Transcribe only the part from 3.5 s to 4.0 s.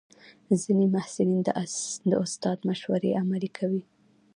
کوي.